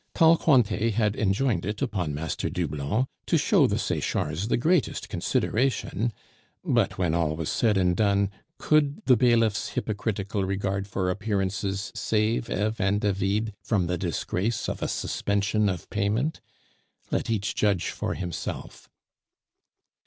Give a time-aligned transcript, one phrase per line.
[0.15, 6.11] Tall Cointet had enjoined it upon Master Doublon to show the Sechards the greatest consideration;
[6.65, 12.49] but when all was said and done, could the bailiff's hypocritical regard for appearances save
[12.49, 16.41] Eve and David from the disgrace of a suspension of payment?
[17.11, 18.89] Let each judge for himself.